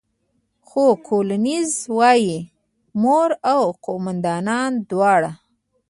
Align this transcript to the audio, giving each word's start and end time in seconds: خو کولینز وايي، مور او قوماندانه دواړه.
خو 0.67 0.85
کولینز 1.07 1.71
وايي، 1.97 2.35
مور 3.01 3.29
او 3.53 3.61
قوماندانه 3.85 4.57
دواړه. 4.89 5.31